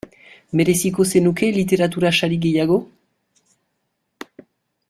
Mereziko 0.59 1.05
zenuke 1.17 1.49
literatura 1.59 2.13
sari 2.21 2.41
gehiago? 2.47 2.81